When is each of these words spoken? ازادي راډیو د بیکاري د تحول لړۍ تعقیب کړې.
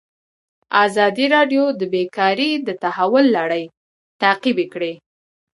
ازادي 0.85 1.25
راډیو 1.35 1.63
د 1.79 1.81
بیکاري 1.93 2.51
د 2.67 2.69
تحول 2.83 3.25
لړۍ 3.37 3.65
تعقیب 4.21 4.57
کړې. 4.73 4.93